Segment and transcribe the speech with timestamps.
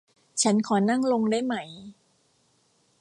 [0.41, 1.55] ฉันขอนั่งลงได้ไหม